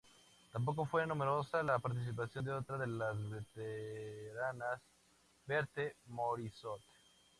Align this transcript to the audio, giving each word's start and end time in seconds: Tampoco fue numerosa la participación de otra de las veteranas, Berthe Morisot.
Tampoco 0.51 0.87
fue 0.87 1.05
numerosa 1.05 1.61
la 1.61 1.77
participación 1.77 2.43
de 2.45 2.53
otra 2.53 2.75
de 2.79 2.87
las 2.87 3.15
veteranas, 3.29 4.81
Berthe 5.45 5.95
Morisot. 6.07 6.81